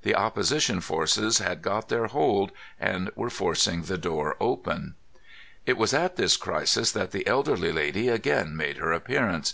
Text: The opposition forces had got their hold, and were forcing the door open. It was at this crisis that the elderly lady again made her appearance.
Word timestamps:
The 0.00 0.14
opposition 0.14 0.80
forces 0.80 1.40
had 1.40 1.60
got 1.60 1.90
their 1.90 2.06
hold, 2.06 2.52
and 2.80 3.10
were 3.14 3.28
forcing 3.28 3.82
the 3.82 3.98
door 3.98 4.34
open. 4.40 4.94
It 5.66 5.76
was 5.76 5.92
at 5.92 6.16
this 6.16 6.38
crisis 6.38 6.90
that 6.92 7.10
the 7.10 7.26
elderly 7.26 7.70
lady 7.70 8.08
again 8.08 8.56
made 8.56 8.78
her 8.78 8.92
appearance. 8.92 9.52